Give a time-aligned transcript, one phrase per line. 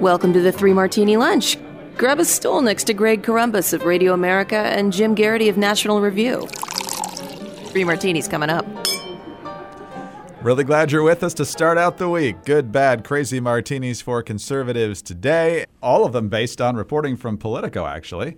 [0.00, 1.56] Welcome to the Three Martini Lunch.
[1.96, 6.02] Grab a stool next to Greg Corombos of Radio America and Jim Geraghty of National
[6.02, 6.46] Review.
[7.68, 8.66] Three martinis coming up.
[10.42, 12.44] Really glad you're with us to start out the week.
[12.44, 15.64] Good, bad, crazy martinis for conservatives today.
[15.82, 18.36] All of them based on reporting from Politico, actually.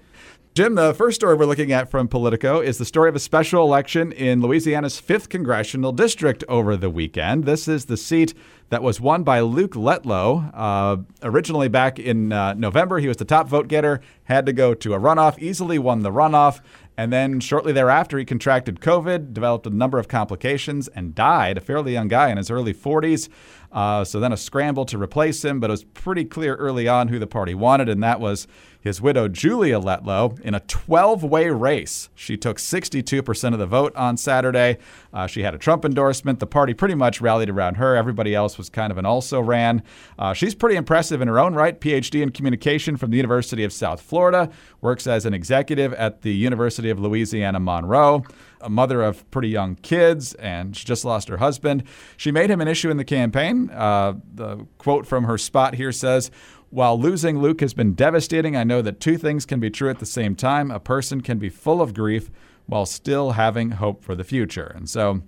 [0.58, 3.62] Jim, the first story we're looking at from Politico is the story of a special
[3.62, 7.44] election in Louisiana's 5th congressional district over the weekend.
[7.44, 8.34] This is the seat
[8.70, 10.50] that was won by Luke Letlow.
[10.52, 14.74] Uh, originally, back in uh, November, he was the top vote getter, had to go
[14.74, 16.60] to a runoff, easily won the runoff.
[16.96, 21.60] And then shortly thereafter, he contracted COVID, developed a number of complications, and died, a
[21.60, 23.28] fairly young guy in his early 40s.
[23.70, 27.08] Uh, so then a scramble to replace him, but it was pretty clear early on
[27.08, 28.46] who the party wanted, and that was
[28.80, 32.08] his widow, Julia Letlow, in a 12 way race.
[32.14, 34.78] She took 62% of the vote on Saturday.
[35.12, 36.38] Uh, she had a Trump endorsement.
[36.38, 37.96] The party pretty much rallied around her.
[37.96, 39.82] Everybody else was kind of an also ran.
[40.18, 41.78] Uh, she's pretty impressive in her own right.
[41.78, 44.48] PhD in communication from the University of South Florida,
[44.80, 48.24] works as an executive at the University of Louisiana Monroe
[48.60, 51.84] a mother of pretty young kids, and she just lost her husband.
[52.16, 53.70] She made him an issue in the campaign.
[53.70, 56.30] Uh, the quote from her spot here says,
[56.70, 60.00] while losing Luke has been devastating, I know that two things can be true at
[60.00, 60.70] the same time.
[60.70, 62.30] A person can be full of grief
[62.66, 64.70] while still having hope for the future.
[64.74, 65.22] And so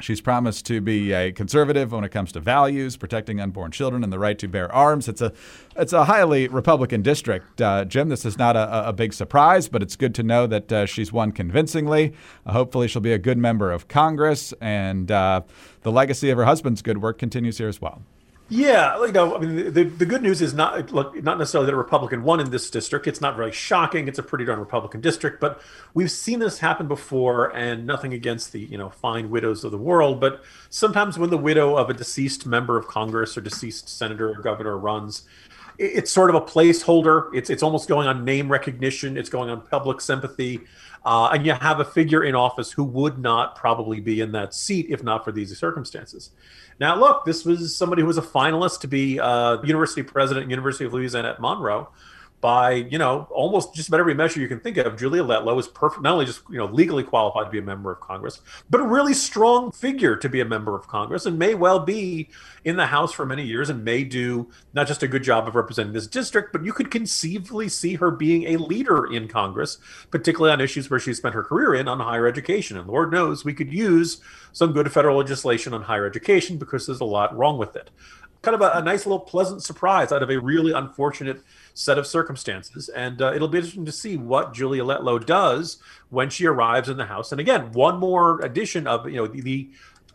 [0.00, 4.12] She's promised to be a conservative when it comes to values, protecting unborn children and
[4.12, 5.08] the right to bear arms.
[5.08, 5.32] It's a,
[5.76, 8.08] it's a highly Republican district, uh, Jim.
[8.08, 11.12] This is not a, a, big surprise, but it's good to know that uh, she's
[11.12, 12.12] won convincingly.
[12.46, 15.40] Uh, hopefully, she'll be a good member of Congress, and uh,
[15.82, 18.02] the legacy of her husband's good work continues here as well.
[18.50, 21.76] Yeah, know, I mean, the, the good news is not look, not necessarily that a
[21.76, 23.06] Republican won in this district.
[23.06, 24.08] It's not very shocking.
[24.08, 25.60] It's a pretty darn Republican district, but
[25.92, 29.76] we've seen this happen before, and nothing against the you know fine widows of the
[29.76, 34.30] world, but sometimes when the widow of a deceased member of Congress or deceased senator
[34.30, 35.24] or governor runs,
[35.78, 37.30] it's sort of a placeholder.
[37.34, 39.16] It's it's almost going on name recognition.
[39.16, 40.60] It's going on public sympathy.
[41.04, 44.52] Uh, and you have a figure in office who would not probably be in that
[44.52, 46.32] seat if not for these circumstances.
[46.80, 50.84] Now, look, this was somebody who was a finalist to be uh, university president, University
[50.84, 51.88] of Louisiana at Monroe
[52.40, 54.96] by you know almost just about every measure you can think of.
[54.96, 57.90] Julia Letlow is perfect, not only just you know legally qualified to be a member
[57.90, 58.40] of Congress,
[58.70, 62.28] but a really strong figure to be a member of Congress, and may well be
[62.64, 65.54] in the House for many years, and may do not just a good job of
[65.54, 69.78] representing this district, but you could conceivably see her being a leader in Congress,
[70.10, 72.76] particularly on issues where she spent her career in on higher education.
[72.76, 74.20] And Lord knows we could use
[74.52, 77.90] some good federal legislation on higher education because there's a lot wrong with it.
[78.42, 81.42] Kind of a, a nice little pleasant surprise out of a really unfortunate
[81.78, 82.88] set of circumstances.
[82.88, 85.78] And uh, it'll be interesting to see what Julia Letlow does
[86.10, 87.30] when she arrives in the House.
[87.30, 89.70] And again, one more addition of you know the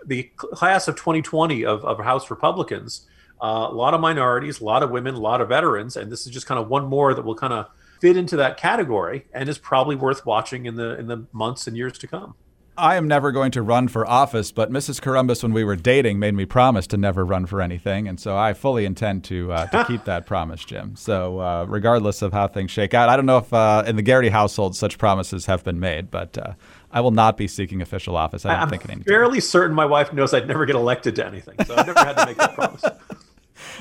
[0.05, 3.07] the class of 2020 of, of House Republicans.
[3.41, 6.25] Uh, a lot of minorities, a lot of women, a lot of veterans, and this
[6.25, 7.67] is just kind of one more that will kind of
[7.99, 11.77] fit into that category and is probably worth watching in the in the months and
[11.77, 12.35] years to come.
[12.77, 14.99] I am never going to run for office, but Mrs.
[14.99, 18.35] Corombos, when we were dating, made me promise to never run for anything, and so
[18.35, 20.95] I fully intend to uh, to keep that promise, Jim.
[20.95, 24.01] So, uh, regardless of how things shake out, I don't know if uh, in the
[24.01, 26.53] Geraghty household such promises have been made, but uh,
[26.91, 28.43] I will not be seeking official office.
[28.43, 29.03] I don't I'm think any.
[29.03, 32.17] Fairly certain my wife knows I'd never get elected to anything, so I've never had
[32.17, 32.83] to make that promise.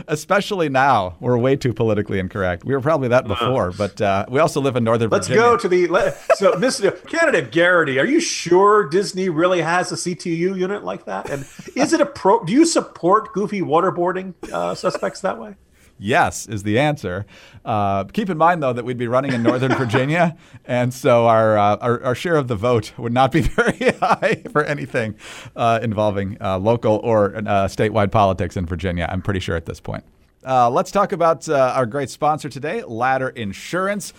[0.09, 1.17] especially now.
[1.21, 2.65] We're way too politically incorrect.
[2.65, 5.51] We were probably that before, but uh, we also live in Northern let's Virginia.
[5.51, 7.07] Let's go to the so Mr.
[7.09, 7.99] Candidate Geraghty.
[7.99, 11.31] Are you sure Disney really has a CTU unit like that?
[11.31, 12.45] And is it a pro?
[12.45, 15.55] Do you support goofy waterboarding uh, suspects that way?
[16.03, 17.25] Yes is the answer.
[17.65, 21.57] Uh, keep in mind, though, that we'd be running in Northern Virginia, and so our,
[21.57, 25.15] uh, our, our share of the vote would not be very high for anything
[25.57, 29.07] uh, involving uh, local or uh, statewide politics in Virginia.
[29.11, 30.05] I'm pretty sure at this point.
[30.45, 34.13] Uh, let's talk about our great sponsor today, Ladder Insurance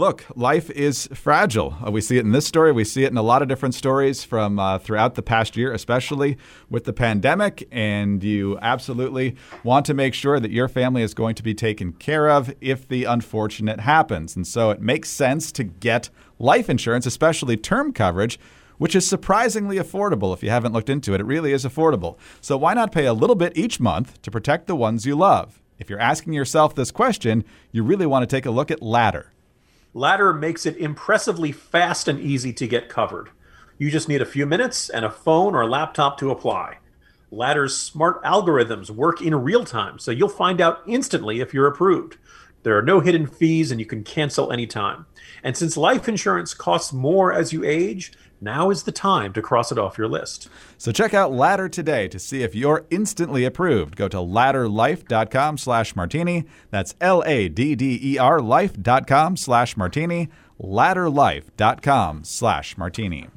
[0.00, 1.76] look, life is fragile.
[1.86, 2.72] Uh, we see it in this story.
[2.72, 5.74] We see it in a lot of different stories from uh, throughout the past year,
[5.74, 6.38] especially
[6.70, 7.68] with the pandemic.
[7.70, 11.92] And you absolutely want to make sure that your family is going to be taken
[11.92, 14.34] care of if the unfortunate happens.
[14.34, 16.08] And so it makes sense to get
[16.38, 18.40] life insurance, especially term coverage.
[18.78, 21.20] Which is surprisingly affordable if you haven't looked into it.
[21.20, 22.16] It really is affordable.
[22.40, 25.60] So, why not pay a little bit each month to protect the ones you love?
[25.78, 29.32] If you're asking yourself this question, you really want to take a look at Ladder.
[29.92, 33.30] Ladder makes it impressively fast and easy to get covered.
[33.76, 36.78] You just need a few minutes and a phone or laptop to apply.
[37.32, 42.18] Ladder's smart algorithms work in real time, so you'll find out instantly if you're approved.
[42.62, 45.06] There are no hidden fees and you can cancel anytime.
[45.42, 49.70] And since life insurance costs more as you age, now is the time to cross
[49.70, 50.48] it off your list.
[50.78, 53.96] So check out Ladder today to see if you're instantly approved.
[53.96, 56.44] Go to ladderlife.com slash martini.
[56.70, 60.28] That's L-A-D-D-E-R life.com slash martini.
[60.62, 63.28] ladderlife.com slash martini.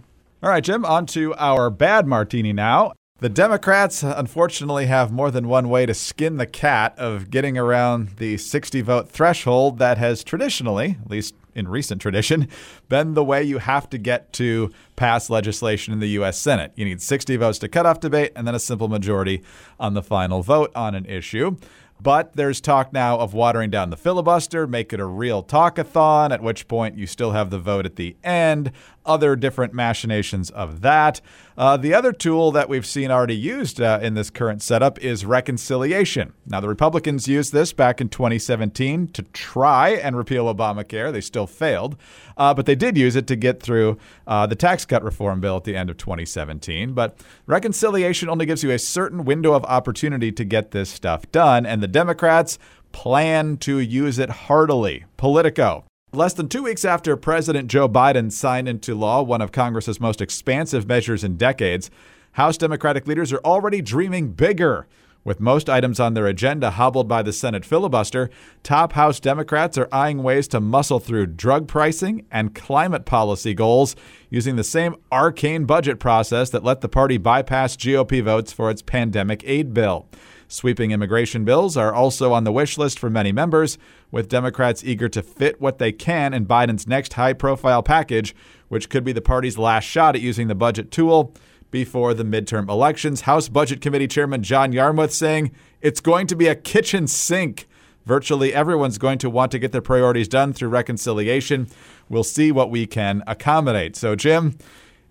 [0.41, 2.93] All right, Jim, on to our bad martini now.
[3.23, 8.17] The Democrats, unfortunately, have more than one way to skin the cat of getting around
[8.17, 12.49] the 60 vote threshold that has traditionally, at least in recent tradition,
[12.89, 16.37] been the way you have to get to pass legislation in the U.S.
[16.37, 16.73] Senate.
[16.75, 19.41] You need 60 votes to cut off debate and then a simple majority
[19.79, 21.55] on the final vote on an issue.
[22.03, 26.43] But there's talk now of watering down the filibuster, make it a real talkathon, at
[26.43, 28.73] which point you still have the vote at the end,
[29.05, 31.21] other different machinations of that.
[31.57, 35.25] Uh, the other tool that we've seen already used uh, in this current setup is
[35.25, 36.33] reconciliation.
[36.45, 41.11] Now, the Republicans used this back in 2017 to try and repeal Obamacare.
[41.11, 41.95] They still failed,
[42.37, 45.57] uh, but they did use it to get through uh, the tax cut reform bill
[45.57, 46.93] at the end of 2017.
[46.93, 51.65] But reconciliation only gives you a certain window of opportunity to get this stuff done,
[51.65, 52.57] and the Democrats
[52.91, 55.05] plan to use it heartily.
[55.17, 55.85] Politico.
[56.15, 60.21] Less than two weeks after President Joe Biden signed into law one of Congress's most
[60.21, 61.89] expansive measures in decades,
[62.33, 64.85] House Democratic leaders are already dreaming bigger.
[65.23, 68.29] With most items on their agenda hobbled by the Senate filibuster,
[68.61, 73.95] top House Democrats are eyeing ways to muscle through drug pricing and climate policy goals
[74.29, 78.83] using the same arcane budget process that let the party bypass GOP votes for its
[78.83, 80.07] pandemic aid bill.
[80.53, 83.79] Sweeping immigration bills are also on the wish list for many members,
[84.11, 88.35] with Democrats eager to fit what they can in Biden's next high profile package,
[88.67, 91.33] which could be the party's last shot at using the budget tool
[91.71, 93.21] before the midterm elections.
[93.21, 95.51] House Budget Committee Chairman John Yarmuth saying
[95.81, 97.67] it's going to be a kitchen sink.
[98.05, 101.67] Virtually everyone's going to want to get their priorities done through reconciliation.
[102.09, 103.95] We'll see what we can accommodate.
[103.95, 104.55] So, Jim,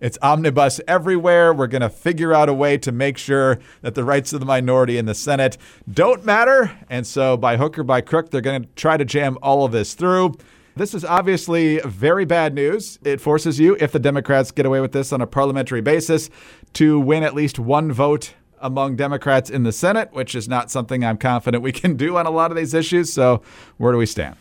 [0.03, 1.53] it's omnibus everywhere.
[1.53, 4.45] We're going to figure out a way to make sure that the rights of the
[4.45, 5.57] minority in the Senate
[5.89, 6.77] don't matter.
[6.89, 9.71] And so, by hook or by crook, they're going to try to jam all of
[9.71, 10.35] this through.
[10.75, 12.99] This is obviously very bad news.
[13.05, 16.29] It forces you, if the Democrats get away with this on a parliamentary basis,
[16.73, 21.05] to win at least one vote among Democrats in the Senate, which is not something
[21.05, 23.13] I'm confident we can do on a lot of these issues.
[23.13, 23.41] So,
[23.77, 24.35] where do we stand?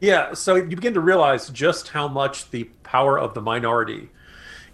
[0.00, 4.08] Yeah, so you begin to realize just how much the power of the minority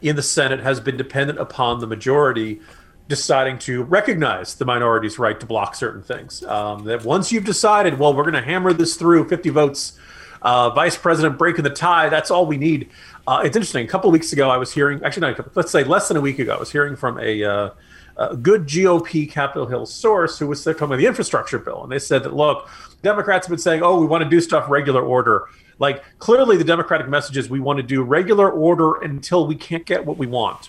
[0.02, 2.60] in the Senate has been dependent upon the majority
[3.08, 6.44] deciding to recognize the minority's right to block certain things.
[6.44, 9.98] Um, that once you've decided, well, we're going to hammer this through 50 votes,
[10.42, 12.88] uh, vice president breaking the tie, that's all we need.
[13.26, 13.84] Uh, it's interesting.
[13.84, 16.16] A couple weeks ago, I was hearing, actually, not a couple, let's say less than
[16.16, 17.70] a week ago, I was hearing from a, uh,
[18.16, 21.82] a good GOP Capitol Hill source who was talking about the infrastructure bill.
[21.82, 22.68] And they said that, look,
[23.02, 25.46] Democrats have been saying, oh, we want to do stuff regular order.
[25.78, 29.86] Like clearly, the Democratic message is we want to do regular order until we can't
[29.86, 30.68] get what we want,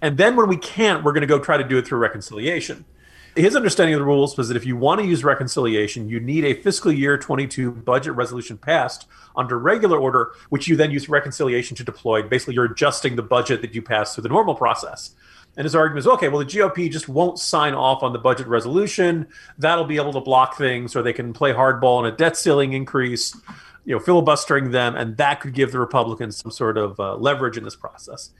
[0.00, 2.84] and then when we can't, we're going to go try to do it through reconciliation.
[3.34, 6.44] His understanding of the rules was that if you want to use reconciliation, you need
[6.44, 9.06] a fiscal year 22 budget resolution passed
[9.36, 12.22] under regular order, which you then use reconciliation to deploy.
[12.22, 15.14] Basically, you're adjusting the budget that you pass through the normal process.
[15.56, 18.46] And his argument is okay, well, the GOP just won't sign off on the budget
[18.46, 19.26] resolution.
[19.58, 22.72] That'll be able to block things, or they can play hardball on a debt ceiling
[22.72, 23.34] increase
[23.84, 27.56] you know, filibustering them, and that could give the Republicans some sort of uh, leverage
[27.56, 28.30] in this process.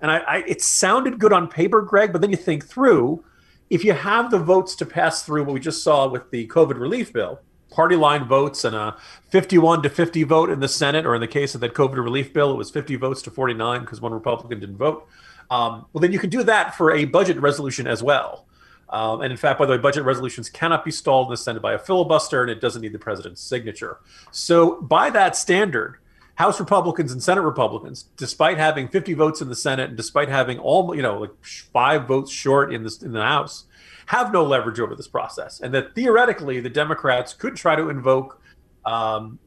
[0.00, 3.24] And I, I, it sounded good on paper, Greg, but then you think through,
[3.70, 6.78] if you have the votes to pass through what we just saw with the COVID
[6.78, 7.40] relief bill,
[7.70, 8.96] party line votes and a
[9.30, 12.32] 51 to 50 vote in the Senate, or in the case of that COVID relief
[12.32, 15.06] bill, it was 50 votes to 49 because one Republican didn't vote.
[15.50, 18.46] Um, well, then you can do that for a budget resolution as well.
[18.90, 21.60] Um, and in fact, by the way, budget resolutions cannot be stalled in the Senate
[21.60, 23.98] by a filibuster, and it doesn't need the president's signature.
[24.30, 25.98] So, by that standard,
[26.36, 30.58] House Republicans and Senate Republicans, despite having 50 votes in the Senate and despite having
[30.58, 33.64] all, you know, like five votes short in the in the House,
[34.06, 38.40] have no leverage over this process, and that theoretically the Democrats could try to invoke
[38.84, 39.38] um,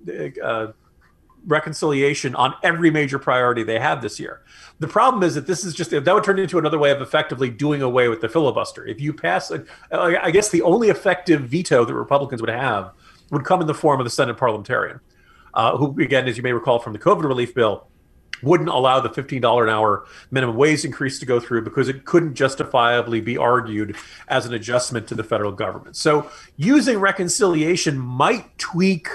[0.41, 0.67] uh,
[1.45, 4.41] reconciliation on every major priority they have this year.
[4.79, 7.49] The problem is that this is just that would turn into another way of effectively
[7.49, 8.85] doing away with the filibuster.
[8.85, 9.51] If you pass,
[9.91, 12.91] I guess the only effective veto that Republicans would have
[13.31, 14.99] would come in the form of the Senate parliamentarian,
[15.53, 17.87] uh, who, again, as you may recall from the COVID relief bill,
[18.43, 22.35] wouldn't allow the $15 an hour minimum wage increase to go through because it couldn't
[22.35, 23.95] justifiably be argued
[24.27, 25.95] as an adjustment to the federal government.
[25.95, 29.07] So using reconciliation might tweak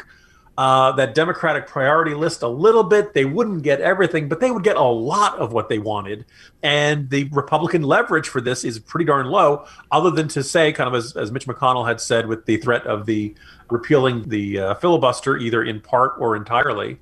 [0.58, 3.14] uh, that Democratic priority list a little bit.
[3.14, 6.26] They wouldn't get everything, but they would get a lot of what they wanted.
[6.62, 10.88] And the Republican leverage for this is pretty darn low, other than to say, kind
[10.88, 13.34] of as, as Mitch McConnell had said, with the threat of the
[13.72, 16.98] repealing the uh, filibuster, either in part or entirely.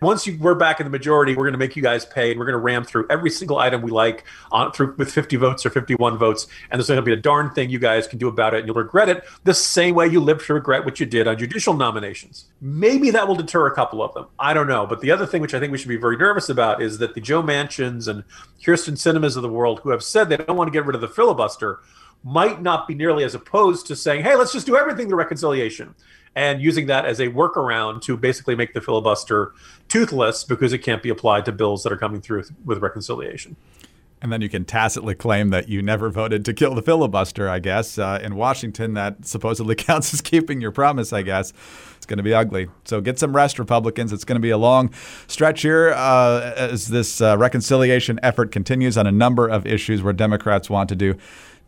[0.00, 2.38] once you we're back in the majority, we're going to make you guys pay, and
[2.38, 5.64] we're going to ram through every single item we like on through with 50 votes
[5.64, 8.28] or 51 votes, and there's going to be a darn thing you guys can do
[8.28, 11.06] about it, and you'll regret it the same way you lived to regret what you
[11.06, 12.46] did on judicial nominations.
[12.60, 14.26] Maybe that will deter a couple of them.
[14.38, 14.86] I don't know.
[14.86, 17.14] But the other thing, which I think we should be very nervous about, is that
[17.14, 18.24] the Joe Manchins and
[18.60, 21.00] Kyrsten Sinemas of the world, who have said they don't want to get rid of
[21.00, 21.80] the filibuster,
[22.24, 25.94] might not be nearly as opposed to saying, "Hey, let's just do everything to reconciliation."
[26.34, 29.52] and using that as a workaround to basically make the filibuster
[29.88, 33.56] toothless because it can't be applied to bills that are coming through with reconciliation.
[34.22, 37.58] And then you can tacitly claim that you never voted to kill the filibuster, I
[37.58, 37.98] guess.
[37.98, 41.52] Uh, in Washington, that supposedly counts as keeping your promise, I guess.
[41.96, 42.68] It's going to be ugly.
[42.84, 44.12] So get some rest, Republicans.
[44.12, 44.92] It's going to be a long
[45.26, 50.12] stretch here uh, as this uh, reconciliation effort continues on a number of issues where
[50.12, 51.16] Democrats want to do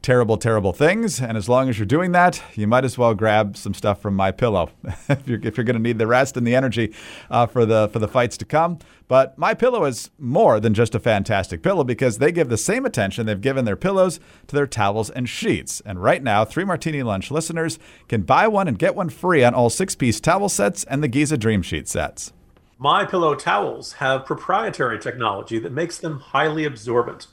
[0.05, 1.19] terrible, terrible things.
[1.19, 4.15] And as long as you're doing that, you might as well grab some stuff from
[4.15, 4.71] my pillow
[5.09, 6.95] if you're, if you're going to need the rest and the energy
[7.31, 8.79] uh, for the for the fights to come.
[9.09, 12.85] But my pillow is more than just a fantastic pillow because they give the same
[12.85, 15.81] attention they've given their pillows to their towels and sheets.
[15.87, 19.55] And right now, three Martini Lunch listeners can buy one and get one free on
[19.55, 22.33] all six-piece towel sets and the Giza Dream Sheet sets.
[22.79, 27.29] My Pillow towels have proprietary technology that makes them highly absorbent.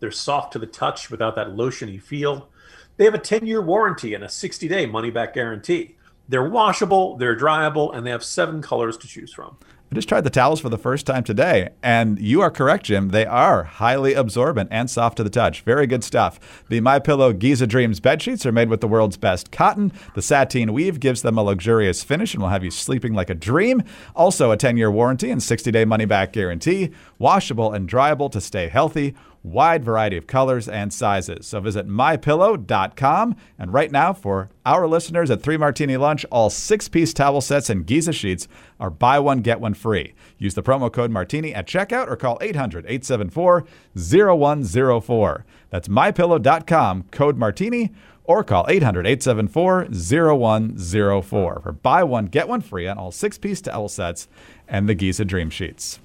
[0.00, 2.48] They're soft to the touch without that lotiony feel.
[2.96, 5.96] They have a 10 year warranty and a 60 day money back guarantee.
[6.28, 9.56] They're washable, they're dryable, and they have seven colors to choose from.
[9.90, 13.10] I just tried the towels for the first time today, and you are correct, Jim.
[13.10, 15.60] They are highly absorbent and soft to the touch.
[15.60, 16.64] Very good stuff.
[16.68, 19.92] The My Pillow Giza Dreams bed sheets are made with the world's best cotton.
[20.16, 23.34] The sateen weave gives them a luxurious finish and will have you sleeping like a
[23.34, 23.84] dream.
[24.16, 26.90] Also, a 10-year warranty and 60-day money-back guarantee.
[27.20, 29.14] Washable and dryable to stay healthy
[29.46, 31.46] wide variety of colors and sizes.
[31.46, 33.36] So visit mypillow.com.
[33.58, 37.70] And right now, for our listeners at Three Martini Lunch, all six piece towel sets
[37.70, 38.48] and Giza sheets
[38.80, 40.14] are buy one, get one free.
[40.38, 45.46] Use the promo code Martini at checkout or call 800 874 0104.
[45.70, 47.92] That's mypillow.com, code Martini,
[48.24, 53.60] or call 800 874 0104 for buy one, get one free on all six piece
[53.60, 54.28] towel sets
[54.68, 56.00] and the Giza Dream Sheets.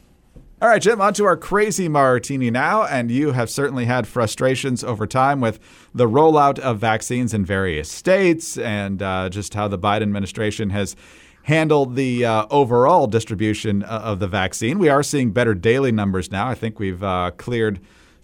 [0.62, 2.84] All right, Jim, on to our crazy martini now.
[2.84, 5.60] And you have certainly had frustrations over time with
[5.92, 10.96] the rollout of vaccines in various states and uh, just how the Biden administration has
[11.46, 14.78] handled the uh, overall distribution uh, of the vaccine.
[14.78, 16.48] We are seeing better daily numbers now.
[16.48, 17.80] I think we've uh, cleared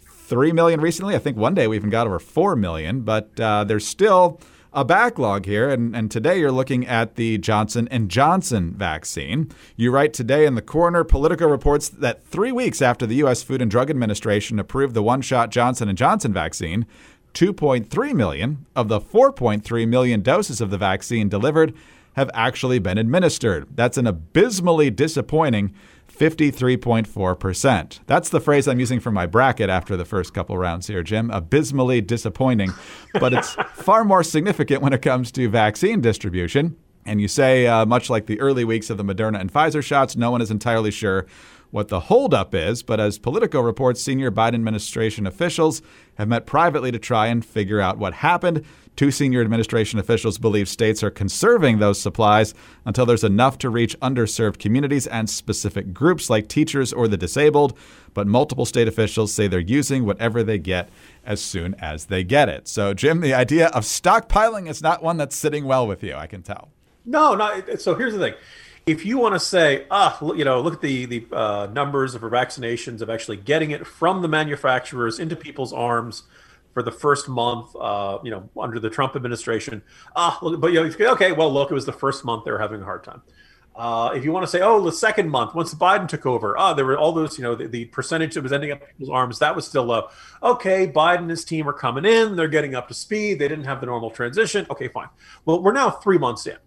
[0.06, 1.15] 3 million recently.
[1.15, 4.39] I think one day we even got over 4 million, but uh, there's still
[4.74, 9.52] a backlog here, and, and today you're looking at the Johnson and Johnson vaccine.
[9.76, 13.44] You write today in the corner, Politico reports that three weeks after the U.S.
[13.44, 16.86] Food and Drug Administration approved the one-shot Johnson and Johnson vaccine,
[17.34, 21.74] 2.3 million of the 4.3 million doses of the vaccine delivered
[22.14, 23.68] have actually been administered.
[23.76, 25.74] That's an abysmally disappointing
[26.18, 28.00] 53.4%.
[28.08, 31.30] That's the phrase I'm using for my bracket after the first couple rounds here, Jim.
[31.30, 32.72] Abysmally disappointing,
[33.14, 36.76] but it's far more significant when it comes to vaccine distribution.
[37.08, 40.18] And you say, uh, much like the early weeks of the Moderna and Pfizer shots,
[40.18, 41.26] no one is entirely sure
[41.72, 45.82] what the holdup is, but as Politico reports, senior Biden administration officials
[46.16, 48.66] have met privately to try and figure out what happened.
[48.96, 52.54] Two senior administration officials believe states are conserving those supplies
[52.86, 57.78] until there's enough to reach underserved communities and specific groups like teachers or the disabled.
[58.14, 60.90] But multiple state officials say they're using whatever they get
[61.26, 62.68] as soon as they get it.
[62.68, 66.28] So, Jim, the idea of stockpiling is not one that's sitting well with you, I
[66.28, 66.70] can tell.
[67.08, 67.64] No, no.
[67.78, 68.34] So here's the thing
[68.86, 72.22] if you want to say, ah, you know, look at the the uh, numbers of
[72.22, 76.24] vaccinations of actually getting it from the manufacturers into people's arms
[76.74, 79.82] for the first month, uh, you know, under the Trump administration.
[80.16, 82.82] Ah, but you know, okay, well, look, it was the first month they were having
[82.82, 83.22] a hard time.
[83.76, 86.74] Uh, if you want to say, oh, the second month, once Biden took over, ah,
[86.74, 89.10] there were all those, you know, the, the percentage that was ending up in people's
[89.10, 90.10] arms, that was still low.
[90.42, 93.66] Okay, Biden and his team are coming in, they're getting up to speed, they didn't
[93.66, 94.66] have the normal transition.
[94.72, 95.10] Okay, fine.
[95.46, 96.58] Well, we're now three months in.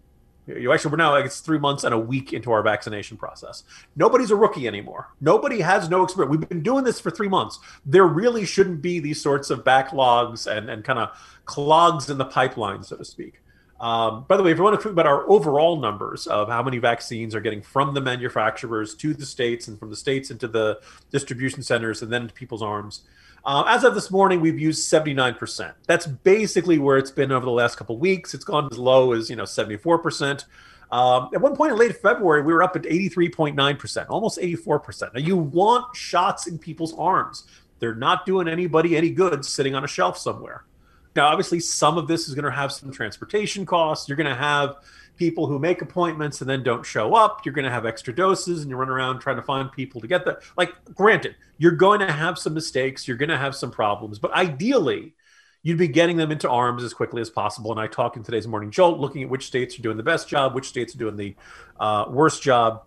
[0.59, 3.63] You actually, we're now like it's three months and a week into our vaccination process.
[3.95, 5.09] Nobody's a rookie anymore.
[5.19, 6.31] Nobody has no experience.
[6.31, 7.59] We've been doing this for three months.
[7.85, 11.09] There really shouldn't be these sorts of backlogs and, and kind of
[11.45, 13.41] clogs in the pipeline, so to speak.
[13.81, 16.61] Um, by the way, if you want to talk about our overall numbers of how
[16.61, 20.47] many vaccines are getting from the manufacturers to the states and from the states into
[20.47, 20.79] the
[21.09, 23.01] distribution centers and then into people's arms,
[23.43, 25.73] uh, as of this morning, we've used 79%.
[25.87, 28.33] That's basically where it's been over the last couple weeks.
[28.33, 30.45] It's gone as low as, you know, 74%.
[30.91, 35.13] Um, at one point in late February, we were up at 83.9%, almost 84%.
[35.13, 37.45] Now, you want shots in people's arms.
[37.79, 40.65] They're not doing anybody any good sitting on a shelf somewhere.
[41.15, 44.07] Now, obviously, some of this is going to have some transportation costs.
[44.07, 44.75] You're going to have
[45.21, 47.45] people who make appointments and then don't show up.
[47.45, 50.07] You're going to have extra doses and you run around trying to find people to
[50.07, 50.41] get that.
[50.57, 54.33] Like, granted, you're going to have some mistakes, you're going to have some problems, but
[54.33, 55.13] ideally,
[55.61, 57.69] you'd be getting them into arms as quickly as possible.
[57.69, 60.27] And I talk in today's morning jolt, looking at which states are doing the best
[60.27, 61.35] job, which states are doing the
[61.79, 62.81] uh, worst job.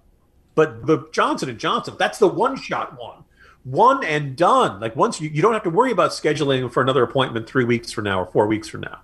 [0.57, 3.23] But the Johnson and Johnson, that's the one shot one,
[3.63, 4.81] one and done.
[4.81, 7.93] Like once you, you don't have to worry about scheduling for another appointment three weeks
[7.93, 9.03] from now or four weeks from now.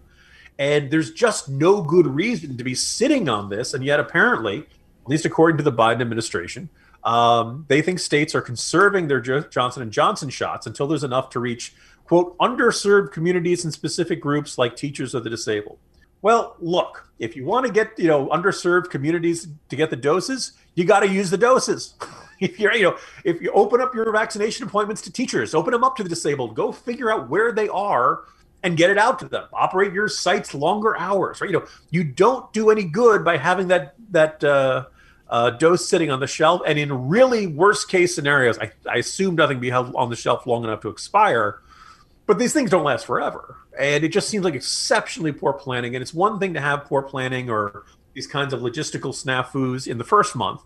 [0.60, 3.72] And there's just no good reason to be sitting on this.
[3.72, 6.68] And yet, apparently, at least according to the Biden administration,
[7.02, 11.40] um, they think states are conserving their Johnson and Johnson shots until there's enough to
[11.40, 11.72] reach
[12.04, 15.78] quote underserved communities and specific groups like teachers of the disabled.
[16.20, 20.52] Well, look, if you want to get you know underserved communities to get the doses,
[20.74, 21.94] you got to use the doses.
[22.40, 25.84] if you're you know if you open up your vaccination appointments to teachers, open them
[25.84, 28.24] up to the disabled, go figure out where they are
[28.62, 29.44] and get it out to them.
[29.52, 31.50] Operate your sites longer hours, right?
[31.50, 34.86] You know, you don't do any good by having that that uh,
[35.28, 36.60] uh, dose sitting on the shelf.
[36.66, 40.46] And in really worst case scenarios, I, I assume nothing be held on the shelf
[40.46, 41.60] long enough to expire.
[42.26, 45.96] But these things don't last forever, and it just seems like exceptionally poor planning.
[45.96, 49.98] And it's one thing to have poor planning or these kinds of logistical snafus in
[49.98, 50.60] the first month.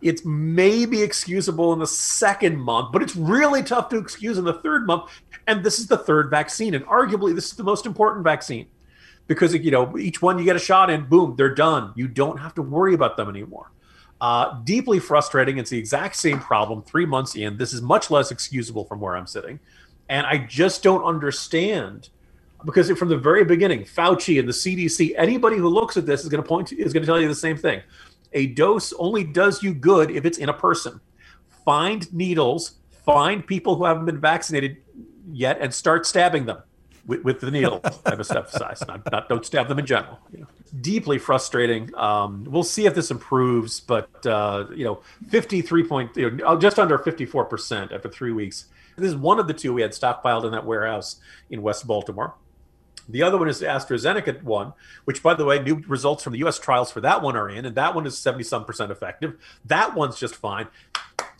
[0.00, 4.54] It's maybe excusable in the second month, but it's really tough to excuse in the
[4.54, 5.10] third month
[5.48, 8.66] and this is the third vaccine, and arguably this is the most important vaccine
[9.26, 11.92] because you know each one you get a shot in, boom, they're done.
[11.96, 13.72] You don't have to worry about them anymore.
[14.20, 15.58] Uh, deeply frustrating.
[15.58, 17.56] It's the exact same problem three months in.
[17.56, 19.58] This is much less excusable from where I'm sitting,
[20.08, 22.10] and I just don't understand
[22.66, 26.28] because from the very beginning, Fauci and the CDC, anybody who looks at this is
[26.28, 27.80] going to point to, is going to tell you the same thing.
[28.32, 31.00] A dose only does you good if it's in a person.
[31.64, 34.78] Find needles, find people who haven't been vaccinated,
[35.30, 36.62] yet and start stabbing them
[37.06, 37.80] with, with the needle.
[38.06, 38.82] I must emphasize.
[38.86, 40.18] Not, not, don't stab them in general.
[40.32, 40.46] You know,
[40.80, 41.94] deeply frustrating.
[41.96, 46.78] Um, we'll see if this improves, but uh, you know, 53 point, you know, just
[46.78, 48.66] under 54 percent after three weeks.
[48.96, 51.16] This is one of the two we had stockpiled in that warehouse
[51.50, 52.34] in West Baltimore.
[53.08, 54.74] The other one is the AstraZeneca one,
[55.04, 56.58] which, by the way, new results from the U.S.
[56.58, 59.36] trials for that one are in, and that one is 70 some percent effective.
[59.64, 60.68] That one's just fine.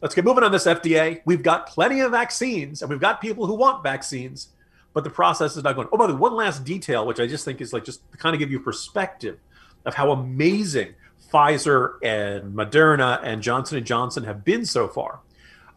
[0.00, 1.20] Let's get moving on this FDA.
[1.24, 4.48] We've got plenty of vaccines, and we've got people who want vaccines,
[4.94, 5.88] but the process is not going.
[5.92, 8.18] Oh, by the way, one last detail, which I just think is like just to
[8.18, 9.38] kind of give you perspective
[9.85, 10.94] of how amazing
[11.33, 15.20] Pfizer and Moderna and Johnson and Johnson have been so far.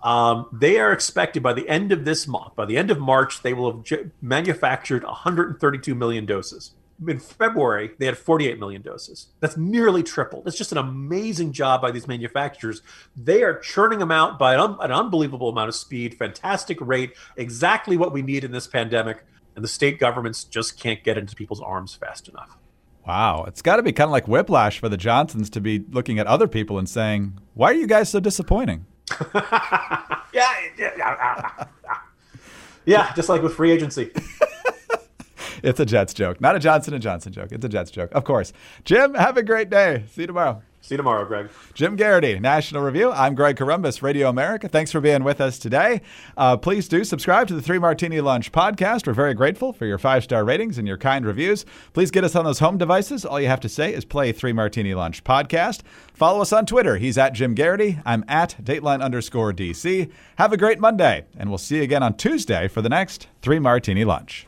[0.03, 3.41] Um, they are expected by the end of this month, by the end of March,
[3.43, 6.71] they will have manufactured 132 million doses.
[7.07, 9.27] In February, they had 48 million doses.
[9.39, 10.47] That's nearly tripled.
[10.47, 12.83] It's just an amazing job by these manufacturers.
[13.15, 17.97] They are churning them out by an, an unbelievable amount of speed, fantastic rate, exactly
[17.97, 19.25] what we need in this pandemic.
[19.55, 22.57] And the state governments just can't get into people's arms fast enough.
[23.05, 23.45] Wow.
[23.47, 26.27] It's got to be kind of like whiplash for the Johnsons to be looking at
[26.27, 28.85] other people and saying, why are you guys so disappointing?
[30.33, 31.65] yeah, yeah,
[32.85, 34.11] yeah, just like with free agency.
[35.63, 37.51] it's a Jets joke, not a Johnson and Johnson joke.
[37.51, 38.53] It's a Jets joke, of course.
[38.85, 40.05] Jim, have a great day.
[40.11, 40.61] See you tomorrow.
[40.83, 41.49] See you tomorrow, Greg.
[41.75, 43.11] Jim Geraghty, National Review.
[43.11, 44.67] I'm Greg Corombos, Radio America.
[44.67, 46.01] Thanks for being with us today.
[46.35, 49.05] Uh, please do subscribe to the Three Martini Lunch podcast.
[49.05, 51.65] We're very grateful for your five star ratings and your kind reviews.
[51.93, 53.25] Please get us on those home devices.
[53.25, 55.81] All you have to say is play Three Martini Lunch podcast.
[56.15, 56.97] Follow us on Twitter.
[56.97, 57.99] He's at Jim Geraghty.
[58.03, 60.11] I'm at Dateline underscore DC.
[60.37, 63.59] Have a great Monday, and we'll see you again on Tuesday for the next Three
[63.59, 64.47] Martini Lunch.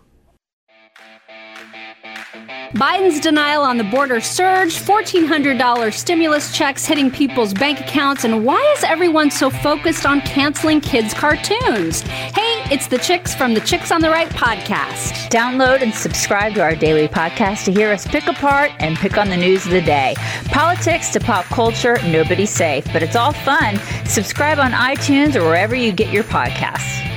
[2.74, 8.60] Biden's denial on the border surge, $1,400 stimulus checks hitting people's bank accounts, and why
[8.76, 12.02] is everyone so focused on canceling kids' cartoons?
[12.02, 15.30] Hey, it's the Chicks from the Chicks on the Right podcast.
[15.30, 19.30] Download and subscribe to our daily podcast to hear us pick apart and pick on
[19.30, 20.16] the news of the day.
[20.46, 23.80] Politics to pop culture, nobody's safe, but it's all fun.
[24.08, 27.13] Subscribe on iTunes or wherever you get your podcasts.